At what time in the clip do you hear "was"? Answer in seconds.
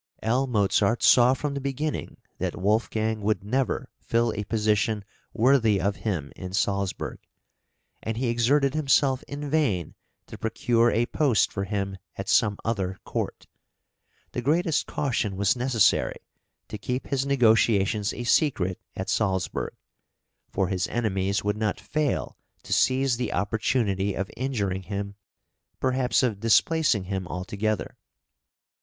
15.35-15.55